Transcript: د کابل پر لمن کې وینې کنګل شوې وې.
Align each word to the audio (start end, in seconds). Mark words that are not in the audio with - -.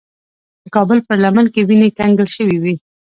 د 0.63 0.65
کابل 0.75 0.99
پر 1.07 1.17
لمن 1.23 1.45
کې 1.53 1.61
وینې 1.67 1.89
کنګل 1.99 2.27
شوې 2.35 2.57
وې. 2.63 2.75